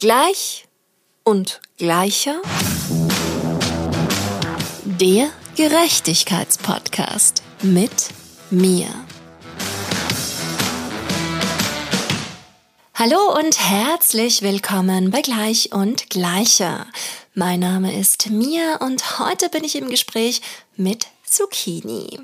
[0.00, 0.66] Gleich
[1.24, 2.40] und gleicher.
[4.86, 8.08] Der Gerechtigkeitspodcast mit
[8.50, 8.86] mir.
[12.94, 16.86] Hallo und herzlich willkommen bei Gleich und Gleicher.
[17.34, 20.40] Mein Name ist Mia und heute bin ich im Gespräch
[20.76, 22.18] mit Zucchini.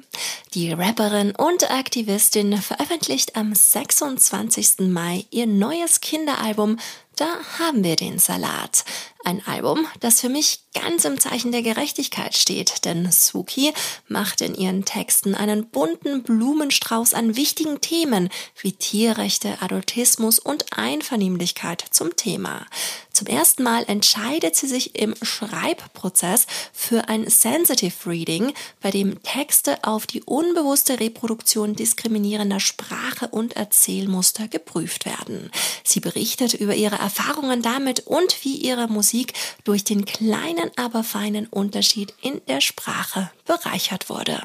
[0.55, 4.89] Die Rapperin und Aktivistin veröffentlicht am 26.
[4.89, 6.79] Mai ihr neues Kinderalbum
[7.17, 8.85] Da haben wir den Salat.
[9.25, 13.73] Ein Album, das für mich ganz im Zeichen der Gerechtigkeit steht, denn Suki
[14.07, 18.29] macht in ihren Texten einen bunten Blumenstrauß an wichtigen Themen
[18.61, 22.67] wie Tierrechte, Adultismus und Einvernehmlichkeit zum Thema.
[23.11, 29.83] Zum ersten Mal entscheidet sie sich im Schreibprozess für ein Sensitive Reading, bei dem Texte
[29.83, 35.51] auf die unbewusste Reproduktion diskriminierender Sprache und Erzählmuster geprüft werden.
[35.83, 41.47] Sie berichtet über ihre Erfahrungen damit und wie ihre Musik durch den kleinen, aber feinen
[41.47, 44.43] Unterschied in der Sprache bereichert wurde.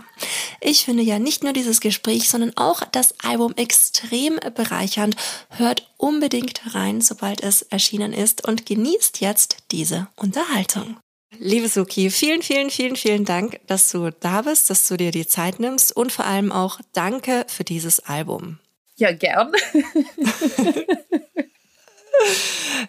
[0.60, 5.16] Ich finde ja nicht nur dieses Gespräch, sondern auch das Album extrem bereichernd.
[5.50, 10.98] Hört unbedingt rein, sobald es erschienen ist und genießt jetzt diese Unterhaltung.
[11.40, 15.26] Liebe Suki, vielen, vielen, vielen, vielen Dank, dass du da bist, dass du dir die
[15.26, 18.60] Zeit nimmst und vor allem auch danke für dieses Album.
[18.98, 19.52] Ja, gern.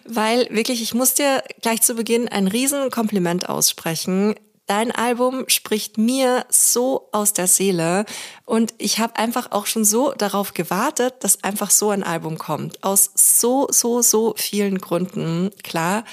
[0.05, 4.35] Weil wirklich, ich muss dir gleich zu Beginn ein Riesenkompliment aussprechen.
[4.65, 8.05] Dein Album spricht mir so aus der Seele
[8.45, 12.81] und ich habe einfach auch schon so darauf gewartet, dass einfach so ein Album kommt.
[12.81, 15.51] Aus so, so, so vielen Gründen.
[15.63, 16.05] Klar,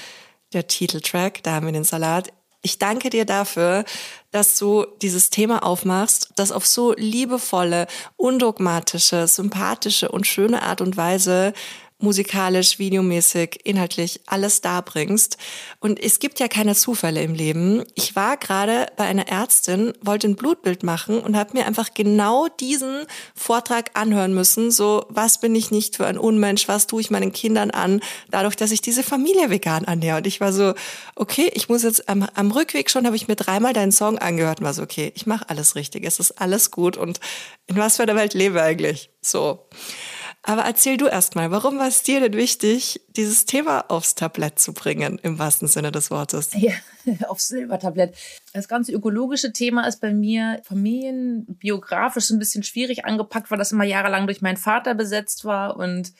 [0.51, 2.33] der Titeltrack, da haben wir den Salat.
[2.61, 3.85] Ich danke dir dafür,
[4.31, 10.95] dass du dieses Thema aufmachst, das auf so liebevolle, undogmatische, sympathische und schöne Art und
[10.97, 11.53] Weise
[12.01, 15.37] musikalisch, videomäßig, inhaltlich alles darbringst.
[15.79, 17.83] Und es gibt ja keine Zufälle im Leben.
[17.95, 22.47] Ich war gerade bei einer Ärztin, wollte ein Blutbild machen und habe mir einfach genau
[22.59, 23.05] diesen
[23.35, 24.71] Vortrag anhören müssen.
[24.71, 26.67] So, was bin ich nicht für ein Unmensch?
[26.67, 28.01] Was tue ich meinen Kindern an?
[28.29, 30.17] Dadurch, dass ich diese Familie vegan annäher.
[30.17, 30.73] Und ich war so,
[31.15, 34.59] okay, ich muss jetzt am, am Rückweg schon, habe ich mir dreimal deinen Song angehört
[34.59, 36.05] und war so, okay, ich mache alles richtig.
[36.05, 36.97] Es ist alles gut.
[36.97, 37.19] Und
[37.67, 39.09] in was für einer Welt lebe ich eigentlich?
[39.21, 39.59] So.
[40.43, 44.73] Aber erzähl du erstmal, warum war es dir denn wichtig, dieses Thema aufs Tablett zu
[44.73, 46.51] bringen, im wahrsten Sinne des Wortes?
[47.03, 48.15] Ja, aufs Silbertablett.
[48.53, 53.85] Das ganze ökologische Thema ist bei mir familienbiografisch ein bisschen schwierig angepackt, weil das immer
[53.85, 56.13] jahrelang durch meinen Vater besetzt war und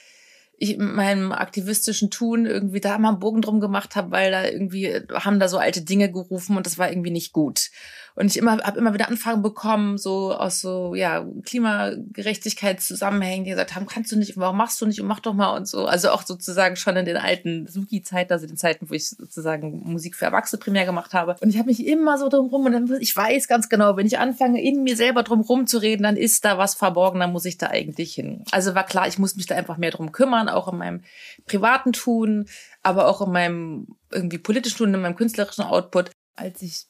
[0.58, 4.46] ich mit meinem aktivistischen Tun irgendwie da mal einen Bogen drum gemacht habe, weil da
[4.46, 7.72] irgendwie haben da so alte Dinge gerufen und das war irgendwie nicht gut.
[8.16, 13.76] Und ich immer habe immer wieder Anfragen bekommen, so aus so ja Klimagerechtigkeitszusammenhängen, die gesagt
[13.76, 15.86] haben, kannst du nicht, warum machst du nicht und mach doch mal und so.
[15.86, 20.16] Also auch sozusagen schon in den alten Suki-Zeiten, also den Zeiten, wo ich sozusagen Musik
[20.16, 21.36] für Erwachsene primär gemacht habe.
[21.40, 24.08] Und ich habe mich immer so drum rum und dann ich weiß ganz genau, wenn
[24.08, 27.32] ich anfange in mir selber drum rum zu reden, dann ist da was verborgen, dann
[27.32, 28.44] muss ich da eigentlich hin.
[28.52, 31.02] Also war klar, ich muss mich da einfach mehr drum kümmern, auch in meinem
[31.46, 32.48] privaten Tun,
[32.84, 36.12] aber auch in meinem irgendwie politischen Tun, in meinem künstlerischen Output.
[36.36, 36.86] Als ich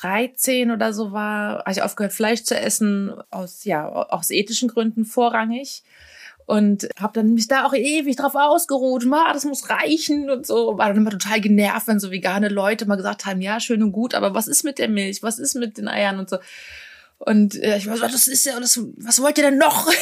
[0.00, 5.04] 13 oder so war, habe ich aufgehört, Fleisch zu essen, aus, ja, aus ethischen Gründen
[5.04, 5.82] vorrangig.
[6.46, 10.76] Und habe dann mich da auch ewig drauf ausgeruht, ah, das muss reichen und so.
[10.76, 13.92] War dann immer total genervt, wenn so vegane Leute mal gesagt haben, ja, schön und
[13.92, 16.36] gut, aber was ist mit der Milch, was ist mit den Eiern und so.
[17.18, 19.90] Und äh, ich war so, das ist ja, das, was wollt ihr denn noch?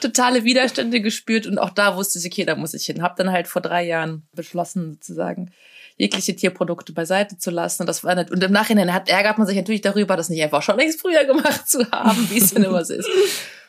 [0.00, 3.02] totale Widerstände gespürt und auch da wusste ich, okay, da muss ich hin.
[3.02, 5.52] Hab dann halt vor drei Jahren beschlossen, sozusagen,
[5.96, 7.82] jegliche Tierprodukte beiseite zu lassen.
[7.82, 10.42] Und das war nicht, und im Nachhinein hat, ärgert man sich natürlich darüber, das nicht
[10.42, 13.08] einfach schon längst früher gemacht zu haben, wie es denn immer so ist.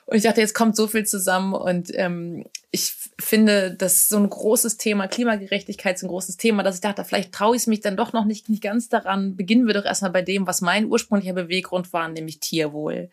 [0.08, 4.30] Und ich dachte, jetzt kommt so viel zusammen und ähm, ich finde, dass so ein
[4.30, 7.80] großes Thema, Klimagerechtigkeit ist ein großes Thema, dass ich dachte, vielleicht traue ich es mich
[7.80, 9.36] dann doch noch nicht, nicht ganz daran.
[9.36, 13.10] Beginnen wir doch erstmal bei dem, was mein ursprünglicher Beweggrund war, nämlich Tierwohl.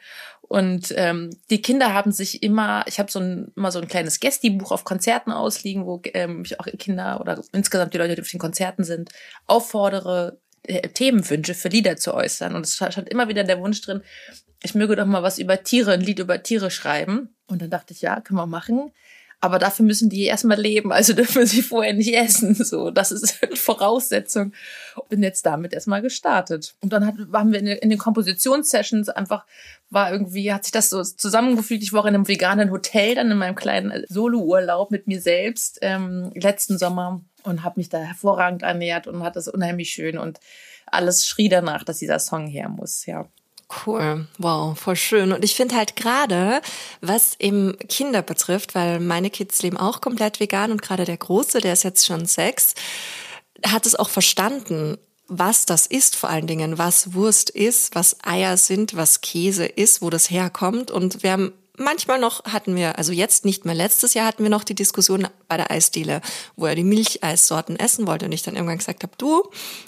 [0.53, 4.21] Und ähm, die Kinder haben sich immer, ich habe so ein, immer so ein kleines
[4.21, 8.29] Gästibuch auf Konzerten ausliegen, wo ähm, ich auch Kinder oder insgesamt die Leute, die auf
[8.29, 9.09] den Konzerten sind,
[9.47, 12.55] auffordere, äh, Themenwünsche für Lieder zu äußern.
[12.55, 14.03] Und es stand immer wieder der Wunsch drin,
[14.63, 17.35] ich möge doch mal was über Tiere, ein Lied über Tiere schreiben.
[17.47, 18.93] Und dann dachte ich, ja, können wir machen.
[19.43, 22.55] Aber dafür müssen die erstmal leben, also dürfen sie vorher nicht essen.
[22.55, 24.53] So, das ist eine Voraussetzung.
[25.09, 26.77] Bin jetzt damit erstmal gestartet.
[26.81, 29.45] Und dann hat, waren wir in, in den Kompositionssessions einfach,
[29.91, 31.83] war irgendwie, hat sich das so zusammengefügt.
[31.83, 36.31] Ich war in einem veganen Hotel, dann in meinem kleinen Solo-Urlaub mit mir selbst ähm,
[36.37, 40.39] letzten Sommer und habe mich da hervorragend ernährt und hatte es unheimlich schön und
[40.87, 43.27] alles schrie danach, dass dieser Song her muss, ja.
[43.87, 45.33] Cool, wow, voll schön.
[45.33, 46.61] Und ich finde halt gerade,
[47.01, 51.61] was eben Kinder betrifft, weil meine Kids leben auch komplett vegan und gerade der Große,
[51.61, 52.75] der ist jetzt schon sechs,
[53.65, 54.99] hat es auch verstanden,
[55.29, 60.03] was das ist vor allen Dingen, was Wurst ist, was Eier sind, was Käse ist,
[60.03, 60.91] wo das herkommt.
[60.91, 64.51] Und wir haben manchmal noch hatten wir, also jetzt nicht mehr, letztes Jahr hatten wir
[64.51, 66.21] noch die Diskussion bei der Eisdiele,
[66.57, 69.45] wo er die Milcheissorten essen wollte und ich dann irgendwann gesagt habe, du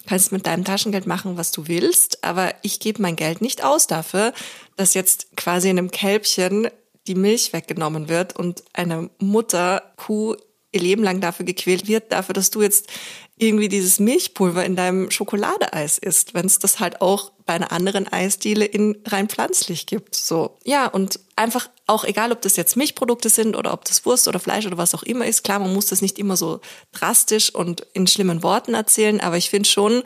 [0.07, 3.87] kannst mit deinem Taschengeld machen, was du willst, aber ich gebe mein Geld nicht aus
[3.87, 4.33] dafür,
[4.77, 6.69] dass jetzt quasi in einem Kälbchen
[7.07, 10.37] die Milch weggenommen wird und eine Mutter Kuh
[10.73, 12.89] ihr Leben lang dafür gequält wird, dafür, dass du jetzt
[13.37, 18.07] irgendwie dieses Milchpulver in deinem Schokoladeeis isst, wenn es das halt auch bei einer anderen
[18.07, 20.15] Eisdiele in rein pflanzlich gibt.
[20.15, 20.57] So.
[20.65, 24.39] Ja, und einfach auch egal, ob das jetzt Milchprodukte sind oder ob das Wurst oder
[24.39, 25.43] Fleisch oder was auch immer ist.
[25.43, 26.61] Klar, man muss das nicht immer so
[26.93, 30.05] drastisch und in schlimmen Worten erzählen, aber ich finde schon,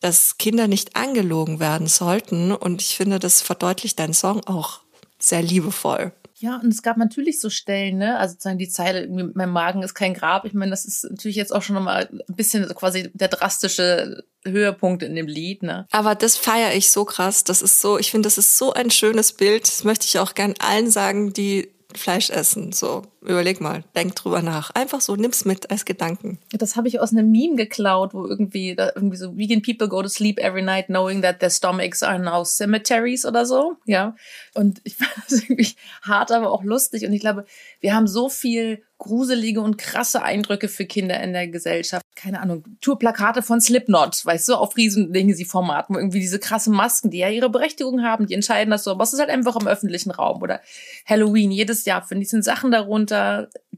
[0.00, 4.80] dass Kinder nicht angelogen werden sollten und ich finde, das verdeutlicht dein Song auch
[5.18, 6.12] sehr liebevoll.
[6.40, 8.16] Ja, und es gab natürlich so Stellen, ne?
[8.16, 10.44] Also sozusagen die Zeile, mein Magen ist kein Grab.
[10.44, 15.02] Ich meine, das ist natürlich jetzt auch schon nochmal ein bisschen quasi der drastische Höhepunkt
[15.02, 15.86] in dem Lied, ne?
[15.90, 17.42] Aber das feiere ich so krass.
[17.42, 19.66] Das ist so, ich finde, das ist so ein schönes Bild.
[19.66, 22.72] Das möchte ich auch gern allen sagen, die Fleisch essen.
[22.72, 24.70] So, überleg mal, denk drüber nach.
[24.70, 26.38] Einfach so, nimm's mit als Gedanken.
[26.52, 30.08] Das habe ich aus einem Meme geklaut, wo irgendwie, irgendwie so, vegan people go to
[30.08, 33.76] sleep every night knowing that their stomachs are now cemeteries oder so.
[33.86, 34.16] Ja.
[34.54, 37.04] Und ich fand das irgendwie hart, aber auch lustig.
[37.06, 37.44] Und ich glaube,
[37.80, 42.04] wir haben so viel gruselige und krasse Eindrücke für Kinder in der Gesellschaft.
[42.16, 47.10] Keine Ahnung, Tourplakate von Slipknot, weißt du, auf riesen sie Formaten, irgendwie diese krassen Masken,
[47.10, 49.68] die ja ihre Berechtigung haben, die entscheiden das so, aber es ist halt einfach im
[49.68, 50.60] öffentlichen Raum oder
[51.06, 53.17] Halloween jedes Jahr finde ich sind Sachen darunter,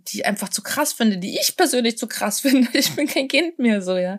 [0.09, 2.69] die ich einfach zu krass finde, die ich persönlich zu krass finde.
[2.73, 4.19] Ich bin kein Kind mehr so, ja.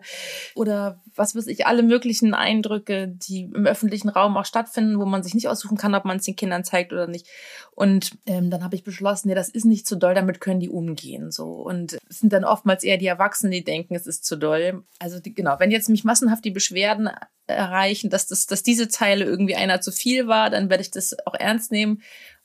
[0.54, 5.22] Oder was weiß ich, alle möglichen Eindrücke, die im öffentlichen Raum auch stattfinden, wo man
[5.22, 7.26] sich nicht aussuchen kann, ob man es den Kindern zeigt oder nicht.
[7.74, 10.70] Und ähm, dann habe ich beschlossen, nee, das ist nicht zu doll, damit können die
[10.70, 11.30] umgehen.
[11.30, 11.46] So.
[11.46, 14.84] Und es sind dann oftmals eher die Erwachsenen, die denken, es ist zu doll.
[14.98, 17.10] Also die, genau, wenn jetzt mich massenhaft die Beschwerden
[17.46, 21.16] erreichen, dass, das, dass diese Zeile irgendwie einer zu viel war, dann werde ich das
[21.26, 22.02] auch ernst nehmen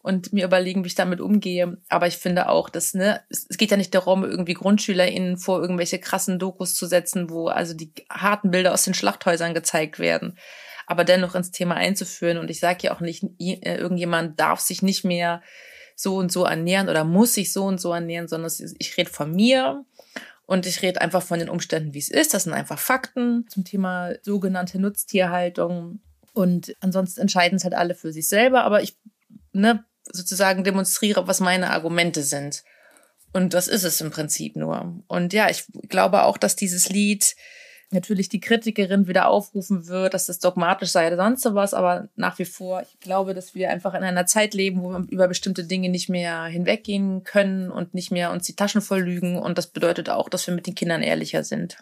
[0.08, 1.78] und mir überlegen, wie ich damit umgehe.
[1.90, 6.00] Aber ich finde auch, dass, ne, es, geht ja nicht darum, irgendwie GrundschülerInnen vor irgendwelche
[6.00, 10.38] krassen Dokus zu setzen, wo also die harten Bilder aus den Schlachthäusern gezeigt werden.
[10.86, 12.38] Aber dennoch ins Thema einzuführen.
[12.38, 15.42] Und ich sage ja auch nicht, äh, irgendjemand darf sich nicht mehr
[15.94, 18.50] so und so ernähren oder muss sich so und so ernähren, sondern
[18.80, 19.84] ich rede von mir
[20.46, 22.34] und ich rede einfach von den Umständen, wie es ist.
[22.34, 26.00] Das sind einfach Fakten zum Thema sogenannte Nutztierhaltung.
[26.34, 28.64] Und ansonsten entscheiden es halt alle für sich selber.
[28.64, 28.96] Aber ich
[29.58, 32.64] ne, sozusagen demonstriere, was meine Argumente sind.
[33.34, 34.96] Und das ist es im Prinzip nur.
[35.08, 37.36] Und ja, ich glaube auch, dass dieses Lied
[37.90, 42.38] natürlich die Kritikerin wieder aufrufen wird, dass das dogmatisch sei oder sonst was, aber nach
[42.38, 45.64] wie vor, ich glaube, dass wir einfach in einer Zeit leben, wo wir über bestimmte
[45.64, 49.38] Dinge nicht mehr hinweggehen können und nicht mehr uns die Taschen voll lügen.
[49.38, 51.78] Und das bedeutet auch, dass wir mit den Kindern ehrlicher sind.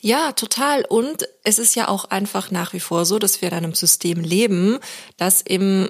[0.00, 0.84] Ja, total.
[0.84, 4.20] Und es ist ja auch einfach nach wie vor so, dass wir in einem System
[4.20, 4.78] leben,
[5.16, 5.88] das eben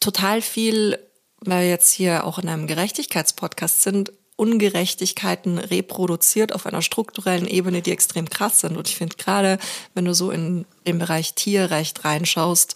[0.00, 0.98] total viel,
[1.40, 7.82] weil wir jetzt hier auch in einem Gerechtigkeitspodcast sind, Ungerechtigkeiten reproduziert auf einer strukturellen Ebene,
[7.82, 8.78] die extrem krass sind.
[8.78, 9.58] Und ich finde gerade,
[9.92, 12.74] wenn du so in den Bereich Tierrecht reinschaust,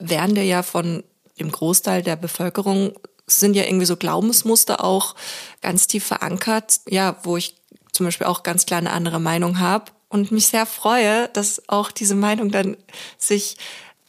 [0.00, 1.04] werden dir ja von
[1.38, 2.92] dem Großteil der Bevölkerung
[3.26, 5.14] sind ja irgendwie so Glaubensmuster auch
[5.60, 7.54] ganz tief verankert, ja, wo ich
[7.92, 11.90] zum Beispiel auch ganz klar eine andere Meinung habe und mich sehr freue, dass auch
[11.90, 12.76] diese Meinung dann
[13.18, 13.58] sich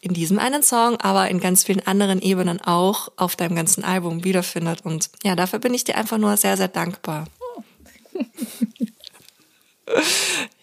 [0.01, 4.23] in diesem einen Song, aber in ganz vielen anderen Ebenen auch auf deinem ganzen Album
[4.23, 4.85] wiederfindet.
[4.85, 7.25] Und ja, dafür bin ich dir einfach nur sehr, sehr dankbar.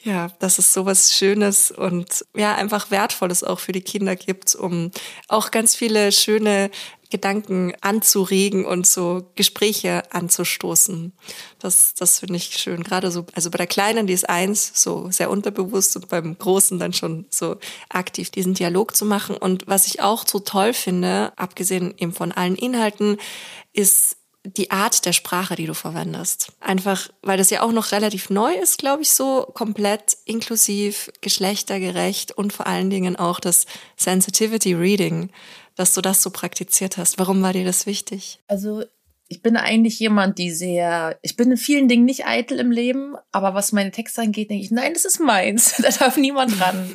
[0.03, 4.91] ja, dass es sowas Schönes und ja, einfach Wertvolles auch für die Kinder gibt, um
[5.29, 6.71] auch ganz viele schöne
[7.11, 11.13] Gedanken anzuregen und so Gespräche anzustoßen.
[11.59, 12.83] Das, das finde ich schön.
[12.83, 16.79] Gerade so, also bei der Kleinen, die ist eins, so sehr unterbewusst und beim Großen
[16.79, 17.57] dann schon so
[17.89, 19.37] aktiv diesen Dialog zu machen.
[19.37, 23.19] Und was ich auch so toll finde, abgesehen eben von allen Inhalten,
[23.73, 26.53] ist die Art der Sprache, die du verwendest.
[26.61, 32.33] Einfach, weil das ja auch noch relativ neu ist, glaube ich, so komplett inklusiv, geschlechtergerecht
[32.33, 35.31] und vor allen Dingen auch das Sensitivity Reading
[35.77, 37.19] dass du das so praktiziert hast.
[37.19, 38.41] Warum war dir das wichtig?
[38.49, 38.83] Also
[39.29, 43.17] ich bin eigentlich jemand, die sehr, ich bin in vielen Dingen nicht eitel im Leben,
[43.33, 45.77] aber was meine Texte angeht, denke ich, nein, das ist meins.
[45.83, 46.89] da darf niemand ran.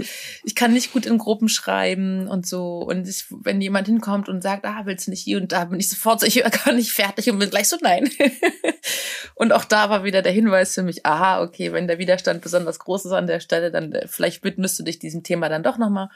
[0.46, 2.78] Ich kann nicht gut in Gruppen schreiben und so.
[2.78, 5.80] Und ich, wenn jemand hinkommt und sagt, ah, willst du nicht hier und da, bin
[5.80, 8.10] ich sofort so, ich gar nicht fertig und bin gleich so, nein.
[9.36, 12.80] und auch da war wieder der Hinweis für mich, aha, okay, wenn der Widerstand besonders
[12.80, 15.78] groß ist an der Stelle, dann äh, vielleicht widmest du dich diesem Thema dann doch
[15.78, 16.10] nochmal.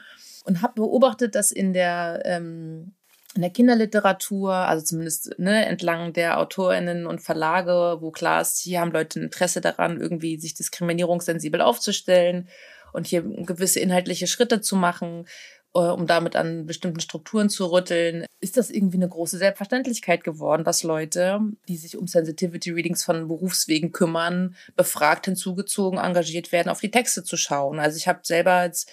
[0.44, 2.95] Und habe beobachtet, dass in der ähm,
[3.36, 8.80] in der Kinderliteratur, also zumindest ne, entlang der AutorInnen und Verlage, wo klar ist, hier
[8.80, 12.48] haben Leute ein Interesse daran, irgendwie sich diskriminierungssensibel aufzustellen
[12.92, 15.26] und hier gewisse inhaltliche Schritte zu machen,
[15.74, 20.64] äh, um damit an bestimmten Strukturen zu rütteln, ist das irgendwie eine große Selbstverständlichkeit geworden,
[20.64, 26.80] dass Leute, die sich um Sensitivity Readings von Berufswegen kümmern, befragt, hinzugezogen, engagiert werden, auf
[26.80, 27.78] die Texte zu schauen.
[27.78, 28.86] Also ich habe selber als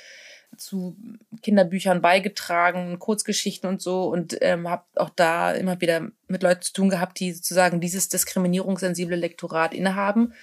[0.58, 0.96] zu
[1.42, 6.74] Kinderbüchern beigetragen, Kurzgeschichten und so und ähm, habe auch da immer wieder mit Leuten zu
[6.74, 10.34] tun gehabt, die sozusagen dieses diskriminierungssensible Lektorat innehaben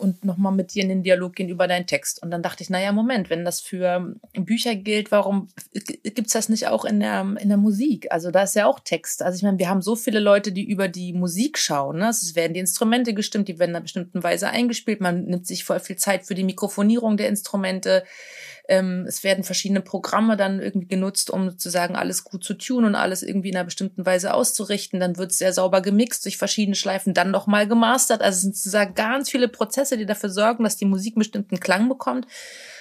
[0.00, 2.22] und nochmal mit dir in den Dialog gehen über deinen Text.
[2.22, 6.66] Und dann dachte ich, naja, Moment, wenn das für Bücher gilt, warum gibt's das nicht
[6.68, 8.10] auch in der, in der Musik?
[8.10, 9.22] Also da ist ja auch Text.
[9.22, 11.98] Also ich meine, wir haben so viele Leute, die über die Musik schauen.
[11.98, 12.08] Ne?
[12.08, 15.00] Es werden die Instrumente gestimmt, die werden in einer bestimmten Weise eingespielt.
[15.00, 18.04] Man nimmt sich voll viel Zeit für die Mikrofonierung der Instrumente.
[18.70, 22.94] Ähm, es werden verschiedene Programme dann irgendwie genutzt, um sozusagen alles gut zu tun und
[22.94, 25.00] alles irgendwie in einer bestimmten Weise auszurichten.
[25.00, 28.22] Dann wird es sehr sauber gemixt durch verschiedene Schleifen, dann nochmal gemastert.
[28.22, 31.58] Also es sind sozusagen ganz viele Prozesse, die dafür sorgen, dass die Musik einen bestimmten
[31.58, 32.26] Klang bekommt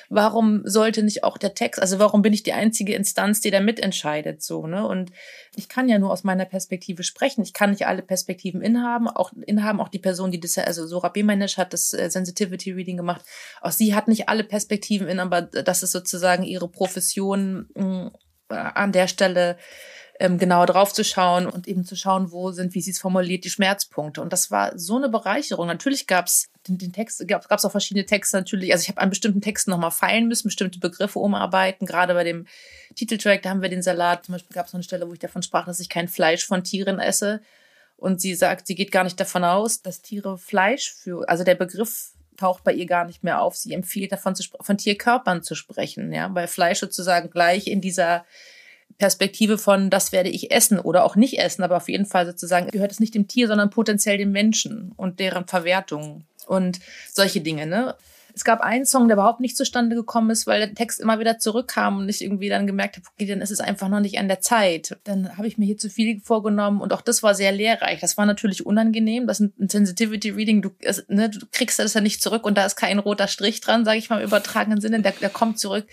[0.10, 3.60] warum sollte nicht auch der Text, also warum bin ich die einzige Instanz, die da
[3.60, 4.86] mitentscheidet, so, ne?
[4.86, 5.12] Und
[5.56, 7.44] ich kann ja nur aus meiner Perspektive sprechen.
[7.44, 11.10] Ich kann nicht alle Perspektiven inhaben, auch inhaben, auch die Person, die das, also Sora
[11.10, 13.24] Bemanisch hat das äh, Sensitivity Reading gemacht.
[13.62, 18.12] Auch sie hat nicht alle Perspektiven in, aber das ist sozusagen ihre Profession mh, mm,
[18.50, 19.58] an der Stelle
[20.20, 23.46] ähm, genauer drauf zu schauen und eben zu schauen, wo sind, wie sie es formuliert,
[23.46, 24.22] die Schmerzpunkte.
[24.22, 25.68] Und das war so eine Bereicherung.
[25.68, 28.74] Natürlich gab es den, den Text, gab es auch verschiedene Texte natürlich.
[28.74, 31.88] Also ich habe an bestimmten Texten nochmal feilen müssen, bestimmte Begriffe umarbeiten.
[31.88, 32.48] Gerade bei dem
[32.96, 34.26] Titeltrack, da haben wir den Salat.
[34.26, 36.46] Zum Beispiel gab es noch eine Stelle, wo ich davon sprach, dass ich kein Fleisch
[36.46, 37.42] von Tieren esse.
[37.96, 41.56] Und sie sagt, sie geht gar nicht davon aus, dass Tiere Fleisch für, also der
[41.56, 43.56] Begriff taucht bei ihr gar nicht mehr auf.
[43.56, 48.26] Sie empfiehlt davon zu, von Tierkörpern zu sprechen, ja, weil Fleisch sozusagen gleich in dieser
[49.00, 52.70] Perspektive von, das werde ich essen oder auch nicht essen, aber auf jeden Fall sozusagen
[52.70, 56.80] gehört es nicht dem Tier, sondern potenziell dem Menschen und deren Verwertung und
[57.12, 57.96] solche Dinge, ne?
[58.36, 61.40] Es gab einen Song, der überhaupt nicht zustande gekommen ist, weil der Text immer wieder
[61.40, 64.28] zurückkam und ich irgendwie dann gemerkt habe, okay, dann ist es einfach noch nicht an
[64.28, 64.98] der Zeit.
[65.04, 68.00] Dann habe ich mir hier zu viel vorgenommen und auch das war sehr lehrreich.
[68.00, 69.28] Das war natürlich unangenehm.
[69.28, 70.62] Das ist ein Sensitivity Reading.
[70.62, 70.70] Du,
[71.08, 73.98] ne, du kriegst das ja nicht zurück und da ist kein roter Strich dran, sage
[73.98, 75.02] ich mal im übertragenen Sinne.
[75.02, 75.86] Der, der kommt zurück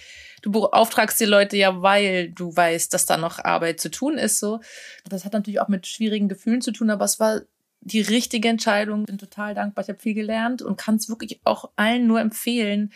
[0.46, 4.38] du beauftragst die Leute ja, weil du weißt, dass da noch Arbeit zu tun ist.
[4.38, 4.60] So,
[5.08, 7.40] das hat natürlich auch mit schwierigen Gefühlen zu tun, aber es war
[7.80, 9.06] die richtige Entscheidung.
[9.06, 9.82] Bin total dankbar.
[9.82, 12.92] Ich habe viel gelernt und kann es wirklich auch allen nur empfehlen.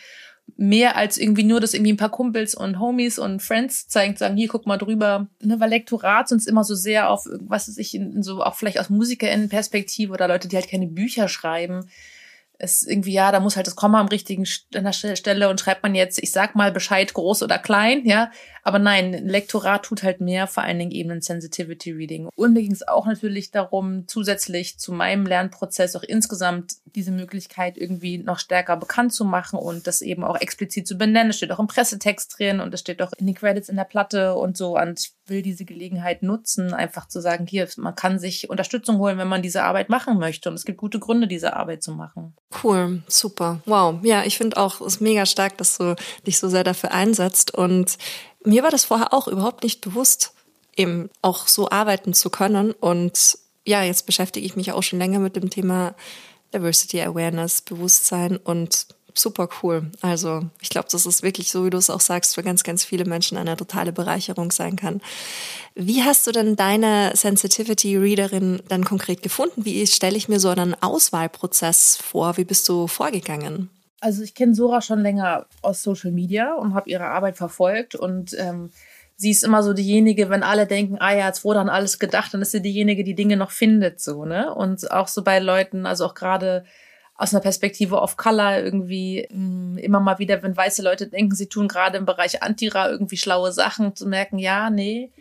[0.55, 4.37] Mehr als irgendwie nur, dass irgendwie ein paar Kumpels und Homies und Friends zeigen, sagen,
[4.37, 5.27] hier, guck mal drüber.
[5.41, 8.79] Ne, weil Lektorat sonst immer so sehr auf, was weiß ich, in, so auch vielleicht
[8.79, 11.89] aus MusikerInnen-Perspektive oder Leute, die halt keine Bücher schreiben,
[12.61, 15.81] es irgendwie, ja, da muss halt das Komma am richtigen an der Stelle und schreibt
[15.81, 18.29] man jetzt, ich sag mal Bescheid groß oder klein, ja.
[18.63, 22.29] Aber nein, Lektorat tut halt mehr, vor allen Dingen eben ein Sensitivity Reading.
[22.35, 27.79] Und mir ging es auch natürlich darum, zusätzlich zu meinem Lernprozess auch insgesamt diese Möglichkeit
[27.79, 31.31] irgendwie noch stärker bekannt zu machen und das eben auch explizit zu benennen.
[31.31, 33.85] Es steht auch im Pressetext drin und es steht auch in den Credits in der
[33.85, 34.77] Platte und so.
[34.77, 39.27] Und will diese Gelegenheit nutzen, einfach zu sagen, hier, man kann sich Unterstützung holen, wenn
[39.27, 40.49] man diese Arbeit machen möchte.
[40.49, 42.35] Und es gibt gute Gründe, diese Arbeit zu machen.
[42.63, 43.61] Cool, super.
[43.65, 43.99] Wow.
[44.03, 47.53] Ja, ich finde auch, es ist mega stark, dass du dich so sehr dafür einsetzt.
[47.53, 47.97] Und
[48.43, 50.33] mir war das vorher auch überhaupt nicht bewusst,
[50.75, 52.71] eben auch so arbeiten zu können.
[52.71, 55.95] Und ja, jetzt beschäftige ich mich auch schon länger mit dem Thema
[56.53, 59.91] Diversity Awareness, Bewusstsein und super cool.
[60.01, 62.83] Also ich glaube, das ist wirklich so, wie du es auch sagst, für ganz, ganz
[62.83, 65.01] viele Menschen eine totale Bereicherung sein kann.
[65.75, 69.65] Wie hast du denn deine Sensitivity Readerin dann konkret gefunden?
[69.65, 72.37] Wie stelle ich mir so einen Auswahlprozess vor?
[72.37, 73.69] Wie bist du vorgegangen?
[74.01, 78.35] Also ich kenne Sora schon länger aus Social Media und habe ihre Arbeit verfolgt und
[78.37, 78.71] ähm,
[79.15, 82.33] sie ist immer so diejenige, wenn alle denken, ah ja, jetzt wurde an alles gedacht,
[82.33, 84.51] dann ist sie diejenige, die Dinge noch findet, so, ne?
[84.51, 86.65] Und auch so bei Leuten, also auch gerade
[87.15, 91.35] aus einer Perspektive of Color irgendwie mh, mm, immer mal wieder, wenn weiße Leute denken,
[91.35, 95.11] sie tun gerade im Bereich Antira irgendwie schlaue Sachen, zu merken, ja, nee,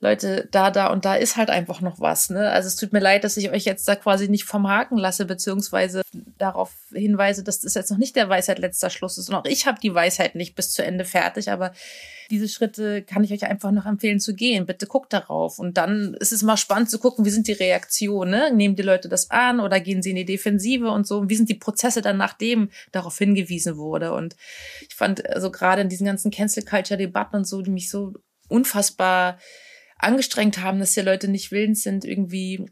[0.00, 2.30] Leute, da, da und da ist halt einfach noch was.
[2.30, 2.50] Ne?
[2.50, 5.24] Also es tut mir leid, dass ich euch jetzt da quasi nicht vom Haken lasse,
[5.24, 6.02] beziehungsweise
[6.38, 9.28] darauf hinweise, dass das jetzt noch nicht der Weisheit letzter Schluss ist.
[9.28, 11.72] Und auch ich habe die Weisheit nicht bis zu Ende fertig, aber
[12.30, 14.66] diese Schritte kann ich euch einfach noch empfehlen zu gehen.
[14.66, 15.58] Bitte guckt darauf.
[15.58, 18.30] Und dann ist es mal spannend zu gucken, wie sind die Reaktionen.
[18.30, 18.52] Ne?
[18.54, 21.18] Nehmen die Leute das an oder gehen sie in die Defensive und so?
[21.18, 24.12] Und wie sind die Prozesse dann, nachdem darauf hingewiesen wurde?
[24.12, 24.36] Und
[24.88, 28.12] ich fand also gerade in diesen ganzen Cancel Culture Debatten und so, die mich so
[28.48, 29.38] unfassbar
[29.98, 32.66] angestrengt haben, dass die Leute nicht willens sind, irgendwie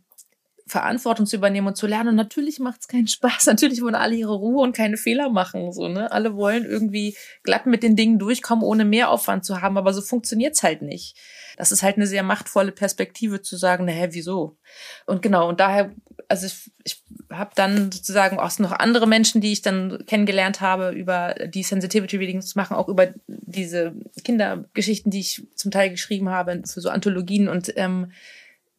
[0.69, 2.11] Verantwortung zu übernehmen und zu lernen.
[2.11, 3.47] Und natürlich macht es keinen Spaß.
[3.47, 5.73] Natürlich wollen alle ihre Ruhe und keine Fehler machen.
[5.73, 6.11] So, ne?
[6.11, 9.79] Alle wollen irgendwie glatt mit den Dingen durchkommen, ohne Mehraufwand zu haben.
[9.79, 11.17] Aber so funktioniert's halt nicht.
[11.57, 14.59] Das ist halt eine sehr machtvolle Perspektive zu sagen, na hä, wieso?
[15.07, 15.95] Und genau, und daher,
[16.29, 20.91] also ich, ich habe dann sozusagen auch noch andere Menschen, die ich dann kennengelernt habe,
[20.91, 26.29] über die Sensitivity Readings zu machen, auch über diese Kindergeschichten, die ich zum Teil geschrieben
[26.29, 28.13] habe, für so Anthologien und ähm,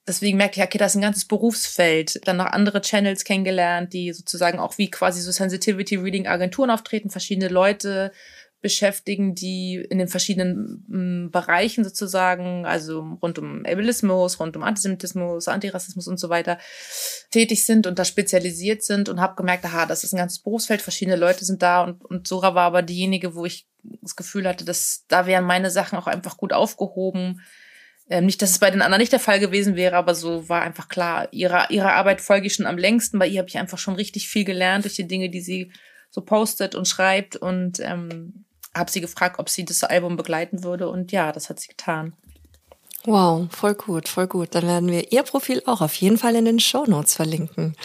[0.08, 2.22] deswegen merke ich, okay, das ist ein ganzes Berufsfeld.
[2.26, 7.10] Dann noch andere Channels kennengelernt, die sozusagen auch wie quasi so Sensitivity Reading Agenturen auftreten,
[7.10, 8.12] verschiedene Leute
[8.62, 15.48] beschäftigen, die in den verschiedenen m, Bereichen sozusagen, also rund um Ableismus, rund um Antisemitismus,
[15.48, 16.58] Antirassismus und so weiter,
[17.30, 20.82] tätig sind und da spezialisiert sind und habe gemerkt, aha, das ist ein ganzes Berufsfeld,
[20.82, 23.68] verschiedene Leute sind da und, und Sora war aber diejenige, wo ich
[24.02, 27.42] das Gefühl hatte, dass da wären meine Sachen auch einfach gut aufgehoben.
[28.10, 30.62] Ähm, nicht, dass es bei den anderen nicht der Fall gewesen wäre, aber so war
[30.62, 33.20] einfach klar, ihrer, ihrer Arbeit folge ich schon am längsten.
[33.20, 35.72] Bei ihr habe ich einfach schon richtig viel gelernt durch die Dinge, die sie
[36.10, 38.46] so postet und schreibt und ähm,
[38.78, 42.14] habe sie gefragt, ob sie das Album begleiten würde und ja, das hat sie getan.
[43.06, 44.54] Wow, voll gut, voll gut.
[44.54, 47.76] Dann werden wir ihr Profil auch auf jeden Fall in den Show Notes verlinken.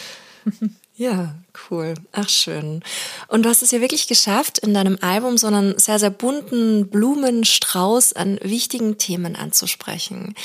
[0.95, 1.33] Ja,
[1.71, 1.95] cool.
[2.11, 2.83] Ach, schön.
[3.27, 6.87] Und du hast es ja wirklich geschafft, in deinem Album so einen sehr, sehr bunten
[6.87, 10.35] Blumenstrauß an wichtigen Themen anzusprechen.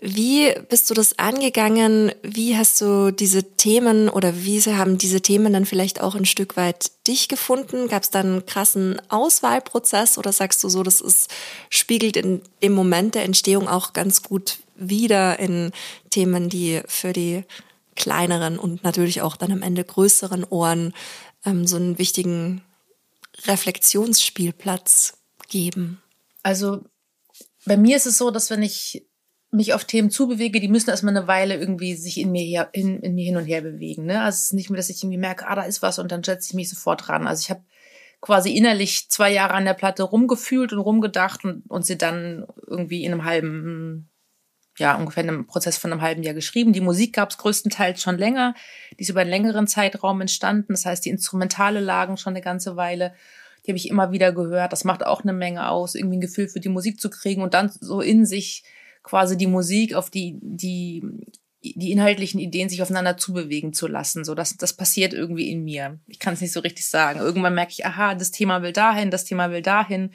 [0.00, 2.12] Wie bist du das angegangen?
[2.22, 6.56] Wie hast du diese Themen oder wie haben diese Themen dann vielleicht auch ein Stück
[6.56, 7.88] weit dich gefunden?
[7.88, 11.28] Gab es dann einen krassen Auswahlprozess oder sagst du so, das ist,
[11.70, 15.72] spiegelt in dem Moment der Entstehung auch ganz gut wieder in
[16.10, 17.42] Themen, die für die
[17.98, 20.94] kleineren und natürlich auch dann am Ende größeren Ohren
[21.44, 22.62] ähm, so einen wichtigen
[23.46, 26.00] Reflexionsspielplatz geben?
[26.42, 26.84] Also
[27.66, 29.04] bei mir ist es so, dass wenn ich
[29.50, 33.00] mich auf Themen zubewege, die müssen erstmal eine Weile irgendwie sich in mir, her, in,
[33.00, 34.04] in mir hin und her bewegen.
[34.06, 34.22] Ne?
[34.22, 36.22] Also es ist nicht mehr, dass ich irgendwie merke, ah, da ist was und dann
[36.22, 37.26] setze ich mich sofort dran.
[37.26, 37.62] Also ich habe
[38.20, 43.04] quasi innerlich zwei Jahre an der Platte rumgefühlt und rumgedacht und, und sie dann irgendwie
[43.04, 44.08] in einem halben
[44.78, 46.72] ja, ungefähr in einem Prozess von einem halben Jahr geschrieben.
[46.72, 48.54] Die Musik gab es größtenteils schon länger.
[48.98, 50.72] Die ist über einen längeren Zeitraum entstanden.
[50.72, 53.14] Das heißt, die Instrumentale lagen schon eine ganze Weile.
[53.66, 54.72] Die habe ich immer wieder gehört.
[54.72, 57.54] Das macht auch eine Menge aus, irgendwie ein Gefühl für die Musik zu kriegen und
[57.54, 58.62] dann so in sich
[59.02, 61.02] quasi die Musik auf die, die,
[61.62, 64.24] die inhaltlichen Ideen sich aufeinander zubewegen zu lassen.
[64.24, 65.98] So, das, das passiert irgendwie in mir.
[66.06, 67.18] Ich kann es nicht so richtig sagen.
[67.18, 70.10] Irgendwann merke ich, aha, das Thema will dahin, das Thema will dahin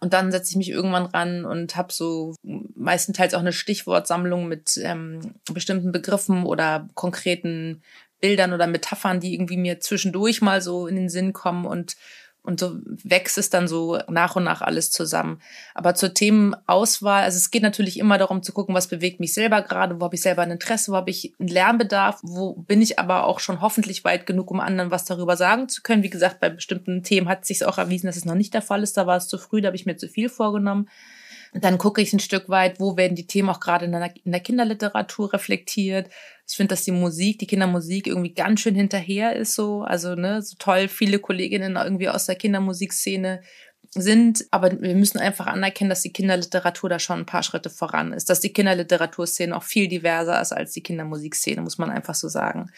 [0.00, 4.78] und dann setze ich mich irgendwann ran und habe so meistenteils auch eine Stichwortsammlung mit
[4.82, 7.82] ähm, bestimmten Begriffen oder konkreten
[8.20, 11.66] Bildern oder Metaphern, die irgendwie mir zwischendurch mal so in den Sinn kommen.
[11.66, 11.96] Und
[12.42, 15.40] und so wächst es dann so nach und nach alles zusammen.
[15.74, 19.60] Aber zur Themenauswahl, also es geht natürlich immer darum zu gucken, was bewegt mich selber
[19.60, 22.98] gerade, wo habe ich selber ein Interesse, wo habe ich einen Lernbedarf, wo bin ich
[22.98, 26.02] aber auch schon hoffentlich weit genug, um anderen was darüber sagen zu können.
[26.02, 28.62] Wie gesagt, bei bestimmten Themen hat es sich auch erwiesen, dass es noch nicht der
[28.62, 28.96] Fall ist.
[28.96, 30.88] Da war es zu früh, da habe ich mir zu viel vorgenommen.
[31.54, 34.32] Dann gucke ich ein Stück weit, wo werden die Themen auch gerade in der, in
[34.32, 36.10] der Kinderliteratur reflektiert.
[36.48, 39.82] Ich finde, dass die Musik, die Kindermusik irgendwie ganz schön hinterher ist so.
[39.82, 43.42] Also, ne, so toll viele Kolleginnen irgendwie aus der Kindermusikszene
[43.90, 48.12] sind, aber wir müssen einfach anerkennen, dass die Kinderliteratur da schon ein paar Schritte voran
[48.12, 52.28] ist, dass die Kinderliteraturszene auch viel diverser ist als die Kindermusikszene, muss man einfach so
[52.28, 52.70] sagen.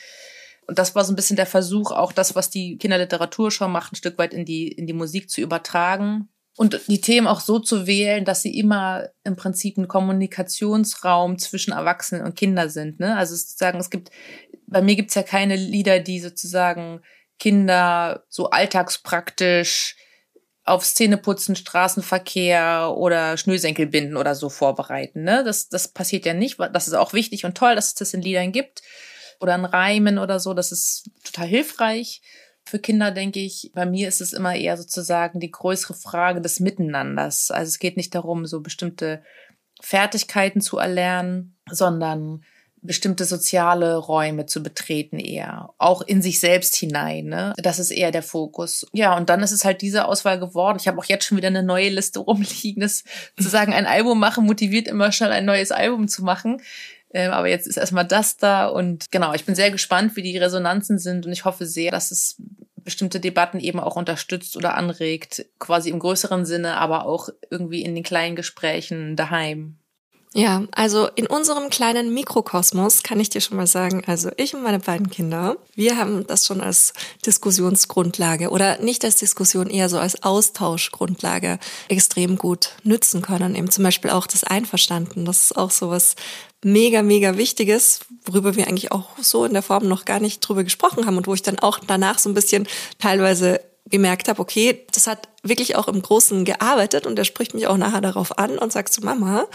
[0.66, 3.92] Und das war so ein bisschen der Versuch, auch das, was die Kinderliteratur schon macht,
[3.92, 6.28] ein Stück weit in die, in die Musik zu übertragen.
[6.61, 11.73] Und die Themen auch so zu wählen, dass sie immer im Prinzip ein Kommunikationsraum zwischen
[11.73, 13.01] Erwachsenen und Kindern sind.
[13.01, 13.16] Ne?
[13.16, 14.11] Also sozusagen, es gibt,
[14.66, 17.01] bei mir gibt's ja keine Lieder, die sozusagen
[17.38, 19.96] Kinder so alltagspraktisch
[20.62, 25.23] auf Szeneputzen, Straßenverkehr oder Schnürsenkel binden oder so vorbereiten.
[25.23, 25.42] Ne?
[25.42, 26.59] Das, das passiert ja nicht.
[26.75, 28.83] Das ist auch wichtig und toll, dass es das in Liedern gibt.
[29.40, 30.53] Oder in Reimen oder so.
[30.53, 32.20] Das ist total hilfreich
[32.70, 36.61] für Kinder, denke ich, bei mir ist es immer eher sozusagen die größere Frage des
[36.61, 37.50] Miteinanders.
[37.50, 39.22] Also es geht nicht darum, so bestimmte
[39.80, 42.44] Fertigkeiten zu erlernen, sondern
[42.83, 47.26] bestimmte soziale Räume zu betreten eher, auch in sich selbst hinein.
[47.26, 47.52] Ne?
[47.59, 48.87] Das ist eher der Fokus.
[48.92, 50.78] Ja, und dann ist es halt diese Auswahl geworden.
[50.80, 52.80] Ich habe auch jetzt schon wieder eine neue Liste rumliegen.
[52.80, 53.04] Das
[53.38, 56.62] zu sagen, ein Album machen motiviert immer schnell ein neues Album zu machen.
[57.12, 60.38] Ähm, aber jetzt ist erstmal das da und genau, ich bin sehr gespannt, wie die
[60.38, 62.37] Resonanzen sind und ich hoffe sehr, dass es
[62.77, 67.94] bestimmte Debatten eben auch unterstützt oder anregt, quasi im größeren Sinne, aber auch irgendwie in
[67.94, 69.77] den kleinen Gesprächen daheim.
[70.33, 74.62] Ja, also in unserem kleinen Mikrokosmos kann ich dir schon mal sagen, also ich und
[74.62, 76.92] meine beiden Kinder, wir haben das schon als
[77.27, 83.57] Diskussionsgrundlage oder nicht als Diskussion, eher so als Austauschgrundlage extrem gut nützen können.
[83.57, 85.25] Eben zum Beispiel auch das Einverstanden.
[85.25, 86.14] Das ist auch so was
[86.62, 90.64] mega, mega Wichtiges, worüber wir eigentlich auch so in der Form noch gar nicht drüber
[90.64, 92.68] gesprochen haben und wo ich dann auch danach so ein bisschen
[92.99, 97.66] teilweise gemerkt habe, okay, das hat wirklich auch im Großen gearbeitet und er spricht mich
[97.66, 99.46] auch nachher darauf an und sagt zu Mama,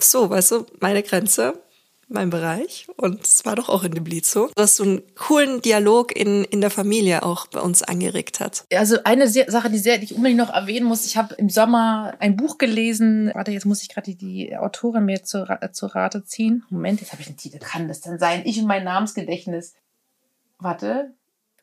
[0.00, 1.60] so, weißt du, meine Grenze,
[2.08, 3.92] mein Bereich und es war doch auch in
[4.24, 8.64] so, was so einen coolen Dialog in, in der Familie auch bei uns angeregt hat.
[8.74, 12.14] Also eine Sache, die, sehr, die ich unbedingt noch erwähnen muss, ich habe im Sommer
[12.18, 16.24] ein Buch gelesen, warte, jetzt muss ich gerade die, die Autorin mir zu, zu Rate
[16.24, 16.64] ziehen.
[16.70, 18.42] Moment, jetzt habe ich den Titel, kann das denn sein?
[18.44, 19.74] Ich und mein Namensgedächtnis.
[20.58, 21.14] Warte,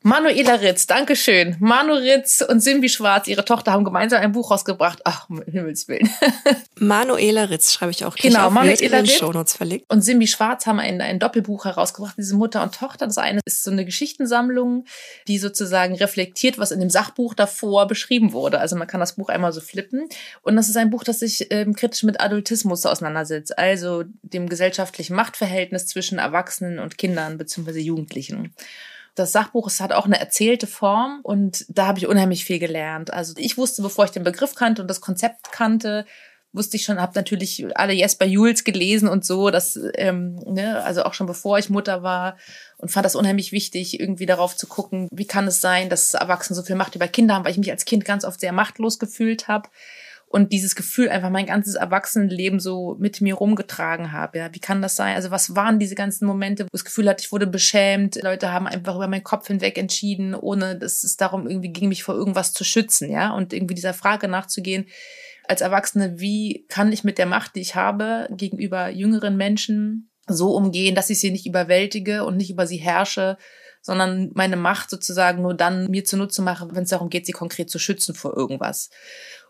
[0.07, 1.55] Manuela Ritz, Dankeschön.
[1.59, 4.99] Manu Ritz und Simbi Schwarz, ihre Tochter, haben gemeinsam ein Buch rausgebracht.
[5.03, 6.07] Ach, um Himmels Willen.
[6.79, 9.91] Manuela Ritz schreibe ich auch genau, auf, Manuela Ritz Shownotes verlegt.
[9.91, 13.07] Und Simbi Schwarz haben ein, ein Doppelbuch herausgebracht, diese Mutter und Tochter.
[13.07, 14.85] Das eine ist so eine Geschichtensammlung,
[15.27, 18.59] die sozusagen reflektiert, was in dem Sachbuch davor beschrieben wurde.
[18.59, 20.07] Also man kann das Buch einmal so flippen.
[20.43, 25.15] Und das ist ein Buch, das sich ähm, kritisch mit Adultismus auseinandersetzt, also dem gesellschaftlichen
[25.15, 27.79] Machtverhältnis zwischen Erwachsenen und Kindern bzw.
[27.79, 28.53] Jugendlichen.
[29.15, 33.13] Das Sachbuch es hat auch eine erzählte Form und da habe ich unheimlich viel gelernt.
[33.13, 36.05] Also ich wusste, bevor ich den Begriff kannte und das Konzept kannte,
[36.55, 41.03] wusste ich schon, habe natürlich alle Jesper Jules gelesen und so, das, ähm, ne, also
[41.03, 42.37] auch schon bevor ich Mutter war
[42.77, 46.55] und fand das unheimlich wichtig, irgendwie darauf zu gucken, wie kann es sein, dass Erwachsene
[46.55, 48.99] so viel Macht über Kinder haben, weil ich mich als Kind ganz oft sehr machtlos
[48.99, 49.69] gefühlt habe
[50.35, 54.39] und dieses Gefühl einfach mein ganzes Erwachsenenleben so mit mir rumgetragen habe.
[54.39, 55.15] Ja, wie kann das sein?
[55.15, 58.51] Also was waren diese ganzen Momente, wo ich das Gefühl hatte, ich wurde beschämt, Leute
[58.51, 62.15] haben einfach über meinen Kopf hinweg entschieden, ohne dass es darum irgendwie ging, mich vor
[62.15, 64.87] irgendwas zu schützen, ja, und irgendwie dieser Frage nachzugehen,
[65.47, 70.53] als Erwachsene, wie kann ich mit der Macht, die ich habe, gegenüber jüngeren Menschen so
[70.53, 73.37] umgehen, dass ich sie nicht überwältige und nicht über sie herrsche,
[73.81, 77.69] sondern meine Macht sozusagen nur dann mir zunutze mache, wenn es darum geht, sie konkret
[77.69, 78.89] zu schützen vor irgendwas.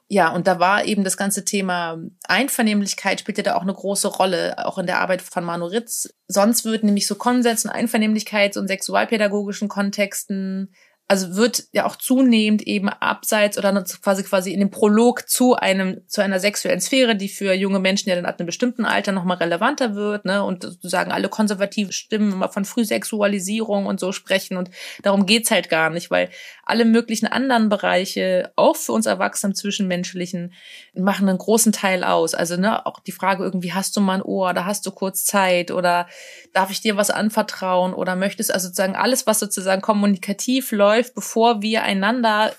[0.07, 4.63] Ja, und da war eben das ganze Thema Einvernehmlichkeit spielte da auch eine große Rolle,
[4.63, 6.13] auch in der Arbeit von Manu Ritz.
[6.27, 10.75] Sonst wird nämlich so Konsens und Einvernehmlichkeit und sexualpädagogischen Kontexten
[11.07, 16.01] also wird ja auch zunehmend eben abseits oder quasi quasi in dem Prolog zu einem
[16.07, 19.37] zu einer sexuellen Sphäre, die für junge Menschen ja dann ab einem bestimmten Alter nochmal
[19.37, 20.43] relevanter wird, ne?
[20.43, 24.71] Und sozusagen alle konservative Stimmen immer von Frühsexualisierung und so sprechen und
[25.03, 26.29] darum geht's halt gar nicht, weil
[26.63, 30.53] alle möglichen anderen Bereiche, auch für uns Erwachsenen zwischenmenschlichen,
[30.95, 32.33] machen einen großen Teil aus.
[32.33, 35.23] Also ne, auch die Frage irgendwie, hast du mal ein Ohr oder hast du kurz
[35.23, 36.07] Zeit oder
[36.53, 41.15] darf ich dir was anvertrauen oder möchtest also sozusagen alles, was sozusagen kommunikativ läuft läuft,
[41.15, 42.53] bevor wir einander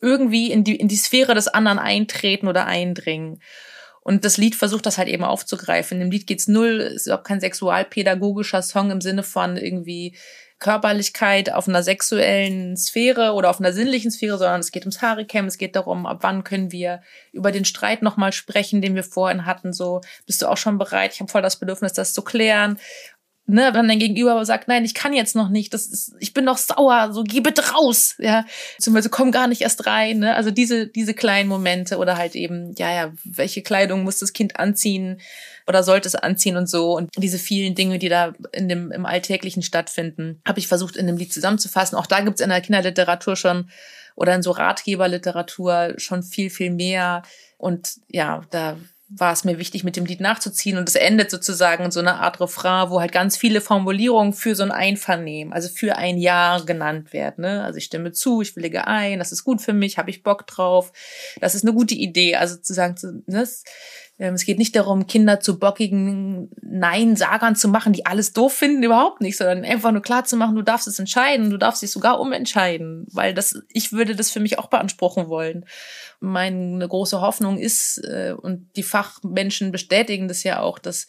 [0.00, 3.40] irgendwie in die, in die Sphäre des anderen eintreten oder eindringen.
[4.02, 5.98] Und das Lied versucht das halt eben aufzugreifen.
[5.98, 10.14] Dem Lied geht's null, ist überhaupt kein sexualpädagogischer Song im Sinne von irgendwie
[10.58, 15.46] Körperlichkeit auf einer sexuellen Sphäre oder auf einer sinnlichen Sphäre, sondern es geht ums Haricam,
[15.46, 19.46] es geht darum, ab wann können wir über den Streit nochmal sprechen, den wir vorhin
[19.46, 21.12] hatten, so, bist du auch schon bereit?
[21.14, 22.78] Ich habe voll das Bedürfnis, das zu klären
[23.46, 26.44] ne, wenn dein Gegenüber sagt, nein, ich kann jetzt noch nicht, das ist, ich bin
[26.44, 28.44] noch sauer, so geh bitte raus, ja,
[28.76, 32.74] beziehungsweise komm gar nicht erst rein, ne, also diese, diese kleinen Momente oder halt eben,
[32.78, 35.20] ja, ja, welche Kleidung muss das Kind anziehen
[35.66, 36.94] oder sollte es anziehen und so.
[36.96, 41.06] Und diese vielen Dinge, die da in dem, im Alltäglichen stattfinden, habe ich versucht in
[41.06, 41.96] dem Lied zusammenzufassen.
[41.96, 43.70] Auch da gibt's in der Kinderliteratur schon
[44.14, 47.22] oder in so Ratgeberliteratur schon viel, viel mehr.
[47.56, 48.76] Und ja, da
[49.08, 50.78] war es mir wichtig, mit dem Lied nachzuziehen.
[50.78, 54.54] Und es endet sozusagen in so einer Art Refrain, wo halt ganz viele Formulierungen für
[54.54, 57.42] so ein Einvernehmen, also für ein Ja genannt werden.
[57.42, 57.62] Ne?
[57.62, 60.46] Also ich stimme zu, ich willige ein, das ist gut für mich, habe ich Bock
[60.46, 60.92] drauf,
[61.40, 62.36] das ist eine gute Idee.
[62.36, 63.46] Also sozusagen, ne?
[64.18, 68.82] Ähm, es geht nicht darum, Kinder zu bockigen Nein-Sagern zu machen, die alles doof finden,
[68.82, 71.90] überhaupt nicht, sondern einfach nur klar zu machen, du darfst es entscheiden, du darfst dich
[71.90, 75.64] sogar umentscheiden, weil das, ich würde das für mich auch beanspruchen wollen.
[76.20, 81.06] Meine große Hoffnung ist, äh, und die Fachmenschen bestätigen das ja auch, dass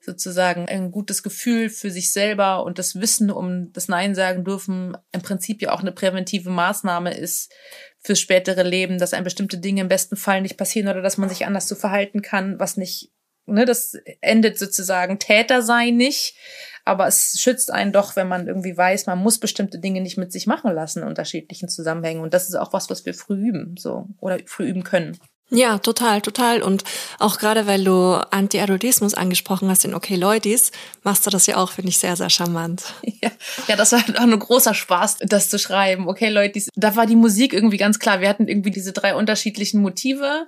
[0.00, 4.96] sozusagen ein gutes Gefühl für sich selber und das Wissen um das Nein sagen dürfen
[5.12, 7.52] im Prinzip ja auch eine präventive Maßnahme ist,
[8.00, 11.28] fürs spätere Leben, dass ein bestimmte Dinge im besten Fall nicht passieren oder dass man
[11.28, 13.10] sich anders so verhalten kann, was nicht,
[13.46, 16.36] ne, das endet sozusagen Täter sein nicht,
[16.84, 20.32] aber es schützt einen doch, wenn man irgendwie weiß, man muss bestimmte Dinge nicht mit
[20.32, 22.22] sich machen lassen in unterschiedlichen Zusammenhängen.
[22.22, 25.18] Und das ist auch was, was wir früh üben, so oder früh üben können.
[25.50, 26.62] Ja, total, total.
[26.62, 26.84] Und
[27.18, 30.72] auch gerade weil du Anti-Adultismus angesprochen hast in Okay Leutis,
[31.04, 32.82] machst du das ja auch, finde ich, sehr, sehr charmant.
[33.20, 33.30] Ja,
[33.66, 36.06] ja das war auch ein großer Spaß, das zu schreiben.
[36.06, 38.20] Okay Leutis, da war die Musik irgendwie ganz klar.
[38.20, 40.46] Wir hatten irgendwie diese drei unterschiedlichen Motive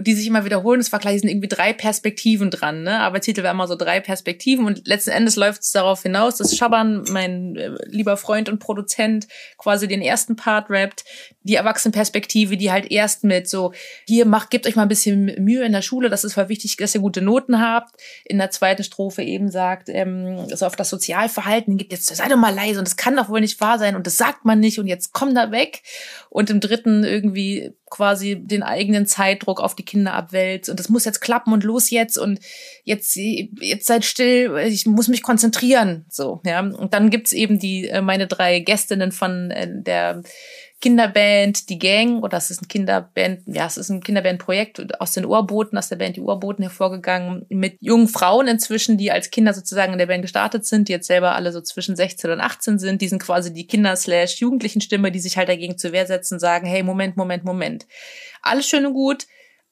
[0.00, 0.80] die sich immer wiederholen.
[0.80, 3.00] Es war hier sind irgendwie drei Perspektiven dran, ne?
[3.00, 6.56] Aber Titel war immer so drei Perspektiven und letzten Endes läuft es darauf hinaus, dass
[6.56, 9.28] Schaban, mein äh, lieber Freund und Produzent,
[9.58, 11.04] quasi den ersten Part rappt,
[11.42, 13.72] die Erwachsenenperspektive, die halt erst mit so,
[14.06, 16.76] hier macht, gebt euch mal ein bisschen Mühe in der Schule, das ist voll wichtig,
[16.76, 17.94] dass ihr gute Noten habt.
[18.24, 22.36] In der zweiten Strophe eben sagt, ähm, so auf das Sozialverhalten gibt jetzt, sei doch
[22.36, 24.78] mal leise und das kann doch wohl nicht wahr sein und das sagt man nicht
[24.78, 25.82] und jetzt komm da weg.
[26.32, 31.04] Und im dritten irgendwie quasi den eigenen Zeitdruck auf die Kinder abwälzt und das muss
[31.04, 32.40] jetzt klappen und los jetzt und
[32.84, 36.60] jetzt jetzt seid still, ich muss mich konzentrieren, so, ja.
[36.60, 40.22] Und dann gibt's eben die äh, meine drei Gästinnen von äh, der
[40.82, 45.24] Kinderband Die Gang, oder es ist ein Kinderband, ja, es ist ein Kinderbandprojekt aus den
[45.24, 49.92] Urboten, aus der Band Die Urboten hervorgegangen, mit jungen Frauen inzwischen, die als Kinder sozusagen
[49.92, 53.00] in der Band gestartet sind, die jetzt selber alle so zwischen 16 und 18 sind.
[53.00, 56.40] Die sind quasi die Kinder slash Jugendlichen Stimme, die sich halt dagegen zur Wehr setzen,
[56.40, 57.86] sagen, hey, Moment, Moment, Moment.
[58.42, 59.28] Alles schön und gut.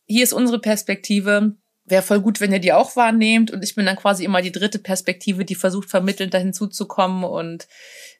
[0.06, 1.56] Hier ist unsere Perspektive
[1.90, 3.50] wäre voll gut, wenn ihr die auch wahrnehmt.
[3.50, 7.66] Und ich bin dann quasi immer die dritte Perspektive, die versucht, vermittelnd dahin zuzukommen und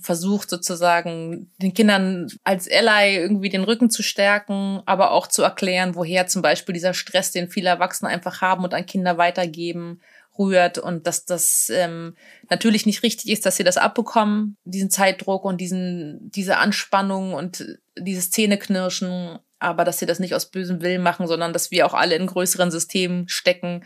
[0.01, 5.95] versucht sozusagen den Kindern als Ally irgendwie den Rücken zu stärken, aber auch zu erklären,
[5.95, 10.01] woher zum Beispiel dieser Stress, den viele Erwachsene einfach haben und an Kinder weitergeben,
[10.39, 12.17] rührt und dass das ähm,
[12.49, 17.79] natürlich nicht richtig ist, dass sie das abbekommen, diesen Zeitdruck und diesen, diese Anspannung und
[17.99, 21.95] dieses Zähneknirschen aber dass sie das nicht aus bösem Willen machen, sondern dass wir auch
[21.95, 23.85] alle in größeren Systemen stecken,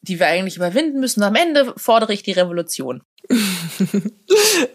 [0.00, 1.22] die wir eigentlich überwinden müssen.
[1.22, 3.02] Am Ende fordere ich die Revolution.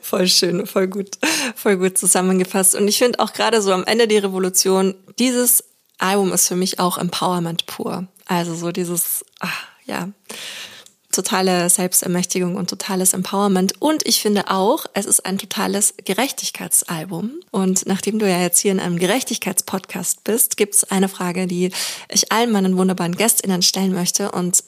[0.02, 1.17] voll schön, voll gut,
[1.56, 2.76] voll gut zusammengefasst.
[2.76, 5.65] Und ich finde auch gerade so am Ende die Revolution, dieses
[5.97, 8.08] Album ist für mich auch Empowerment pur.
[8.26, 10.10] Also so dieses, ach, ja,
[11.17, 13.82] totale Selbstermächtigung und totales Empowerment.
[13.82, 17.39] Und ich finde auch, es ist ein totales Gerechtigkeitsalbum.
[17.51, 21.71] Und nachdem du ja jetzt hier in einem Gerechtigkeitspodcast bist, gibt es eine Frage, die
[22.10, 24.63] ich allen meinen wunderbaren GästInnen stellen möchte und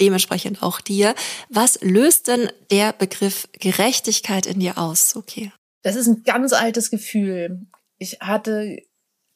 [0.00, 1.14] dementsprechend auch dir.
[1.48, 5.52] Was löst denn der Begriff Gerechtigkeit in dir aus, okay?
[5.82, 7.66] Das ist ein ganz altes Gefühl.
[7.98, 8.78] Ich hatte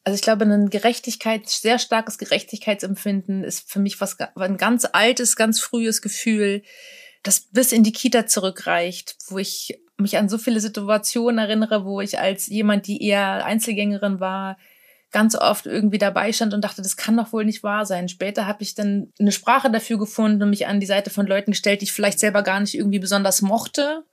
[0.04, 5.34] also ich glaube, ein Gerechtigkeit, sehr starkes Gerechtigkeitsempfinden ist für mich was, ein ganz altes,
[5.34, 6.62] ganz frühes Gefühl,
[7.22, 12.02] das bis in die Kita zurückreicht, wo ich mich an so viele Situationen erinnere, wo
[12.02, 14.58] ich als jemand, die eher Einzelgängerin war,
[15.10, 18.08] ganz oft irgendwie dabei stand und dachte, das kann doch wohl nicht wahr sein.
[18.08, 21.52] Später habe ich dann eine Sprache dafür gefunden und mich an die Seite von Leuten
[21.52, 24.04] gestellt, die ich vielleicht selber gar nicht irgendwie besonders mochte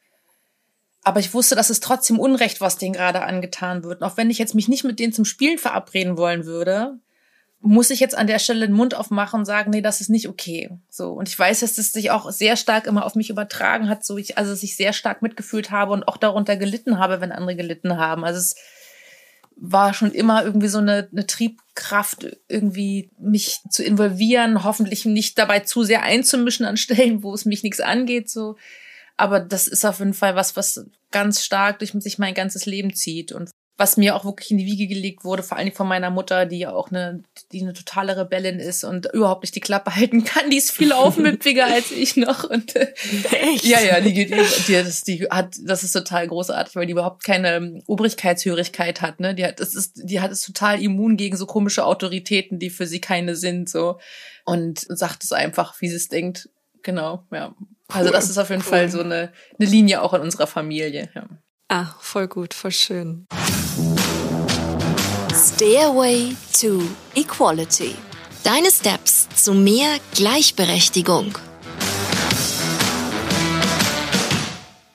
[1.04, 4.02] aber ich wusste, das ist trotzdem Unrecht, was denen gerade angetan wird.
[4.02, 7.00] Und auch wenn ich jetzt mich nicht mit denen zum Spielen verabreden wollen würde,
[7.62, 10.28] muss ich jetzt an der Stelle den Mund aufmachen und sagen, nee, das ist nicht
[10.28, 10.70] okay.
[10.90, 11.12] So.
[11.12, 14.18] Und ich weiß, dass das sich auch sehr stark immer auf mich übertragen hat, so
[14.18, 17.56] ich, also dass ich sehr stark mitgefühlt habe und auch darunter gelitten habe, wenn andere
[17.56, 18.24] gelitten haben.
[18.24, 18.56] Also es
[19.56, 25.60] war schon immer irgendwie so eine, eine Triebkraft, irgendwie mich zu involvieren, hoffentlich nicht dabei
[25.60, 28.58] zu sehr einzumischen an Stellen, wo es mich nichts angeht, so.
[29.22, 32.96] Aber das ist auf jeden Fall was, was ganz stark durch sich mein ganzes Leben
[32.96, 36.10] zieht und was mir auch wirklich in die Wiege gelegt wurde, vor allem von meiner
[36.10, 39.96] Mutter, die ja auch eine, die eine totale Rebellin ist und überhaupt nicht die Klappe
[39.96, 40.50] halten kann.
[40.50, 42.44] Die ist viel aufmüpfiger als ich noch.
[42.44, 42.94] Und äh,
[43.32, 43.64] Echt?
[43.64, 47.24] ja, ja, die, die, die, das, die hat, das ist total großartig, weil die überhaupt
[47.24, 49.20] keine Obrigkeitshörigkeit hat.
[49.20, 52.72] Ne, die hat, das ist, die hat es total immun gegen so komische Autoritäten, die
[52.72, 54.00] für sie keine sind, so
[54.46, 56.50] und sagt es einfach, wie sie es denkt.
[56.84, 57.54] Genau, ja.
[57.88, 58.70] Also das ist auf jeden cool.
[58.70, 61.10] Fall so eine, eine Linie auch in unserer Familie.
[61.14, 61.28] Ja.
[61.68, 63.28] Ah, voll gut, voll schön.
[65.34, 66.82] Stairway to
[67.16, 67.96] Equality.
[68.44, 71.34] Deine Steps zu mehr Gleichberechtigung.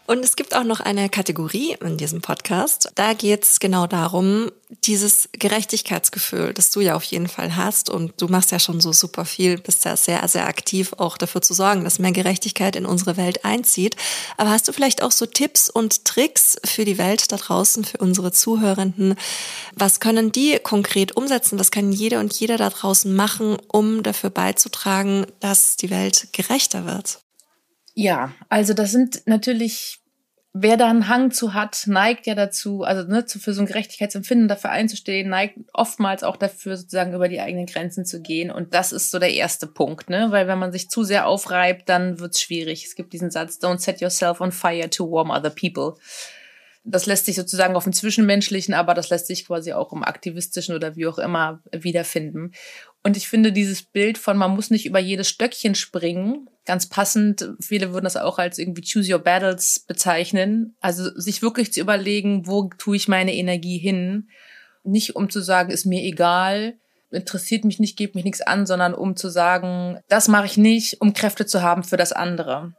[0.06, 2.90] Und es gibt auch noch eine Kategorie in diesem Podcast.
[2.94, 4.52] Da geht es genau darum,
[4.84, 7.90] dieses Gerechtigkeitsgefühl, das du ja auf jeden Fall hast.
[7.90, 11.42] Und du machst ja schon so super viel, bist ja sehr, sehr aktiv, auch dafür
[11.42, 13.96] zu sorgen, dass mehr Gerechtigkeit in unsere Welt einzieht.
[14.36, 17.98] Aber hast du vielleicht auch so Tipps und Tricks für die Welt da draußen, für
[17.98, 19.16] unsere Zuhörenden?
[19.74, 21.58] Was können die konkret umsetzen?
[21.58, 26.86] Was kann jede und jeder da draußen machen, um dafür beizutragen, dass die Welt gerechter
[26.86, 27.25] wird?
[27.96, 30.00] Ja, also das sind natürlich
[30.58, 34.48] wer da einen Hang zu hat, neigt ja dazu, also ne, für so ein Gerechtigkeitsempfinden
[34.48, 38.50] dafür einzustehen, neigt oftmals auch dafür, sozusagen über die eigenen Grenzen zu gehen.
[38.50, 40.28] Und das ist so der erste Punkt, ne?
[40.30, 42.86] Weil wenn man sich zu sehr aufreibt, dann wird's schwierig.
[42.86, 45.94] Es gibt diesen Satz, don't set yourself on fire to warm other people.
[46.84, 50.74] Das lässt sich sozusagen auf dem Zwischenmenschlichen, aber das lässt sich quasi auch im aktivistischen
[50.74, 52.52] oder wie auch immer wiederfinden.
[53.02, 57.54] Und ich finde dieses Bild von, man muss nicht über jedes Stöckchen springen, ganz passend.
[57.60, 60.76] Viele würden das auch als irgendwie Choose Your Battles bezeichnen.
[60.80, 64.28] Also sich wirklich zu überlegen, wo tue ich meine Energie hin?
[64.84, 66.74] Nicht um zu sagen, ist mir egal,
[67.10, 71.00] interessiert mich nicht, geht mich nichts an, sondern um zu sagen, das mache ich nicht,
[71.00, 72.74] um Kräfte zu haben für das andere.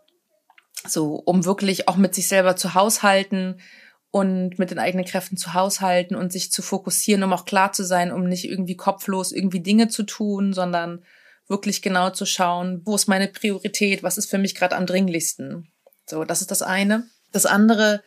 [0.86, 3.60] So, um wirklich auch mit sich selber zu haushalten
[4.12, 7.84] und mit den eigenen Kräften zu haushalten und sich zu fokussieren, um auch klar zu
[7.84, 11.04] sein, um nicht irgendwie kopflos irgendwie Dinge zu tun, sondern
[11.48, 15.72] wirklich genau zu schauen, wo ist meine Priorität, was ist für mich gerade am dringlichsten.
[16.06, 17.08] So, das ist das eine.
[17.32, 18.04] Das andere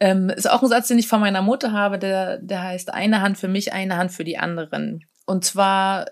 [0.00, 3.20] ähm, ist auch ein Satz, den ich von meiner Mutter habe, der, der heißt eine
[3.20, 5.04] Hand für mich, eine Hand für die anderen.
[5.26, 6.06] Und zwar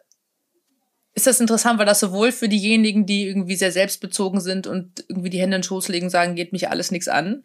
[1.15, 5.31] ist das interessant, weil das sowohl für diejenigen, die irgendwie sehr selbstbezogen sind und irgendwie
[5.31, 7.45] die Hände in den Schoß legen, sagen, geht mich alles nichts an,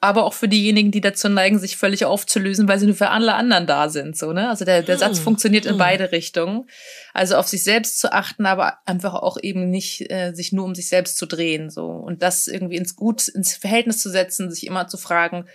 [0.00, 3.34] aber auch für diejenigen, die dazu neigen, sich völlig aufzulösen, weil sie nur für alle
[3.34, 4.16] anderen da sind.
[4.16, 4.48] So, ne?
[4.48, 5.00] Also der, der hm.
[5.00, 5.78] Satz funktioniert in hm.
[5.78, 6.68] beide Richtungen.
[7.12, 10.76] Also auf sich selbst zu achten, aber einfach auch eben nicht äh, sich nur um
[10.76, 11.68] sich selbst zu drehen.
[11.68, 11.86] So.
[11.86, 15.46] Und das irgendwie ins Gut, ins Verhältnis zu setzen, sich immer zu fragen,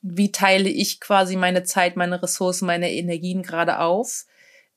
[0.00, 4.24] wie teile ich quasi meine Zeit, meine Ressourcen, meine Energien gerade auf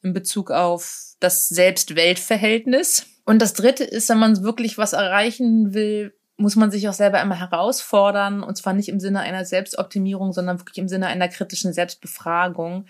[0.02, 3.06] in Bezug auf das Selbst-Welt-Verhältnis.
[3.24, 7.22] Und das dritte ist, wenn man wirklich was erreichen will, muss man sich auch selber
[7.22, 11.74] immer herausfordern und zwar nicht im Sinne einer Selbstoptimierung, sondern wirklich im Sinne einer kritischen
[11.74, 12.86] Selbstbefragung.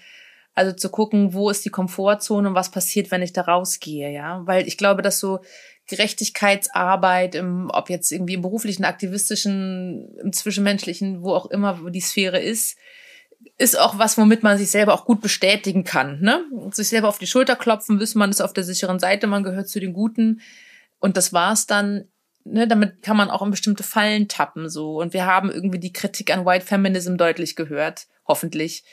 [0.56, 4.44] Also zu gucken, wo ist die Komfortzone und was passiert, wenn ich da rausgehe, ja?
[4.46, 5.40] Weil ich glaube, dass so
[5.88, 12.40] Gerechtigkeitsarbeit, im, ob jetzt irgendwie im beruflichen, aktivistischen, im zwischenmenschlichen, wo auch immer die Sphäre
[12.40, 12.78] ist,
[13.58, 16.22] ist auch was, womit man sich selber auch gut bestätigen kann.
[16.22, 16.46] Ne?
[16.72, 19.68] Sich selber auf die Schulter klopfen, wissen man ist auf der sicheren Seite, man gehört
[19.68, 20.42] zu den Guten.
[21.00, 22.06] Und das war's dann
[22.46, 25.00] ne, damit kann man auch in bestimmte Fallen tappen so.
[25.00, 28.84] Und wir haben irgendwie die Kritik an White Feminism deutlich gehört, hoffentlich.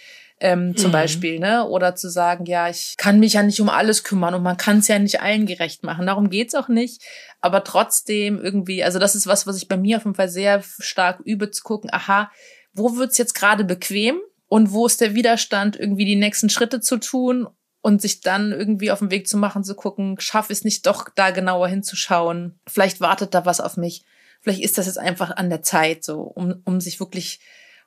[0.43, 0.93] Ähm, zum mhm.
[0.93, 1.69] Beispiel, ne?
[1.69, 4.79] Oder zu sagen, ja, ich kann mich ja nicht um alles kümmern und man kann
[4.79, 6.07] es ja nicht allen gerecht machen.
[6.07, 7.03] Darum geht's auch nicht.
[7.43, 10.63] Aber trotzdem irgendwie, also das ist was, was ich bei mir auf jeden Fall sehr
[10.79, 12.31] stark übe, zu gucken, aha,
[12.73, 16.97] wo wird's jetzt gerade bequem und wo ist der Widerstand, irgendwie die nächsten Schritte zu
[16.97, 17.47] tun
[17.83, 20.87] und sich dann irgendwie auf den Weg zu machen, zu gucken, schaffe ich es nicht
[20.87, 22.59] doch da genauer hinzuschauen.
[22.67, 24.05] Vielleicht wartet da was auf mich.
[24.43, 27.41] Vielleicht ist das jetzt einfach an der Zeit, so, um, um sich wirklich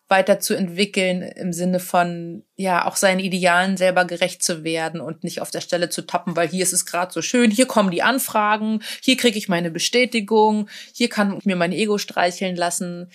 [0.07, 5.49] weiterzuentwickeln im Sinne von, ja, auch seinen Idealen selber gerecht zu werden und nicht auf
[5.49, 8.83] der Stelle zu tappen, weil hier ist es gerade so schön, hier kommen die Anfragen,
[9.01, 13.11] hier kriege ich meine Bestätigung, hier kann ich mir mein Ego streicheln lassen.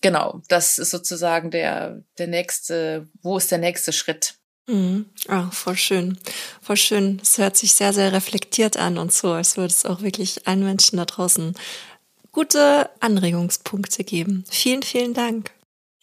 [0.00, 4.37] Genau, das ist sozusagen der, der nächste, wo ist der nächste Schritt?
[4.68, 5.06] Mhm.
[5.28, 6.18] Oh, voll schön.
[6.60, 7.20] Voll schön.
[7.22, 10.62] Es hört sich sehr, sehr reflektiert an und so, als würde es auch wirklich allen
[10.62, 11.54] Menschen da draußen
[12.32, 14.44] gute Anregungspunkte geben.
[14.50, 15.50] Vielen, vielen Dank.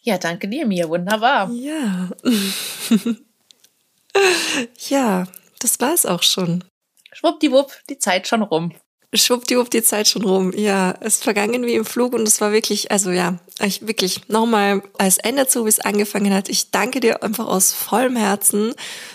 [0.02, 0.90] Ja, danke dir, Mia.
[0.90, 1.52] Wunderbar.
[1.52, 2.10] Ja.
[4.90, 5.28] ja,
[5.60, 6.64] das war es auch schon.
[7.14, 8.74] Schwuppdiwupp, die Zeit schon rum
[9.18, 10.52] schwuppdiwupp die Zeit schon rum.
[10.56, 14.28] Ja, es ist vergangen wie im Flug und es war wirklich, also ja, ich wirklich
[14.28, 16.50] nochmal als Ende zu, wie es angefangen hat.
[16.50, 18.74] Ich danke dir einfach aus vollem Herzen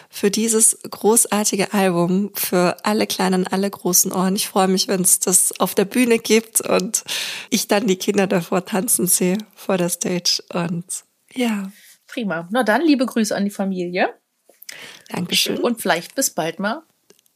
[0.09, 4.37] für dieses großartige Album, für alle kleinen, alle großen Ohren.
[4.37, 7.05] Ich freue mich, wenn es das auf der Bühne gibt und
[7.51, 10.85] ich dann die Kinder davor tanzen sehe vor der Stage und
[11.33, 11.71] ja.
[12.07, 12.49] Prima.
[12.51, 14.15] Na dann, liebe Grüße an die Familie.
[15.09, 15.59] Dankeschön.
[15.59, 16.83] Und vielleicht bis bald mal.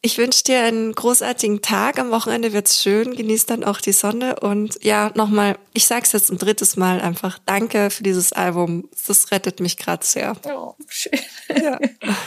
[0.05, 1.99] Ich wünsche dir einen großartigen Tag.
[1.99, 3.17] Am Wochenende wird's schön.
[3.17, 4.39] Genieß dann auch die Sonne.
[4.39, 7.39] Und ja, nochmal, ich sag's jetzt ein drittes Mal einfach.
[7.47, 8.87] Danke für dieses Album.
[9.07, 10.37] Das rettet mich gerade sehr.
[10.47, 11.19] Oh, schön.
[11.49, 11.79] Ja.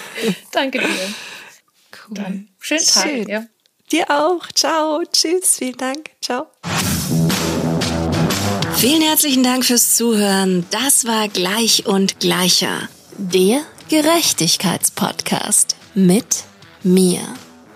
[0.51, 0.87] danke dir.
[0.87, 2.15] Cool.
[2.15, 3.03] Dann schönen Tag.
[3.03, 3.29] Schön.
[3.29, 3.45] Ja.
[3.91, 4.47] Dir auch.
[4.55, 5.03] Ciao.
[5.13, 5.57] Tschüss.
[5.57, 6.09] Vielen Dank.
[6.19, 6.47] Ciao.
[8.77, 10.65] Vielen herzlichen Dank fürs Zuhören.
[10.71, 12.89] Das war Gleich und Gleicher.
[13.19, 16.43] Der Gerechtigkeitspodcast mit
[16.81, 17.21] mir.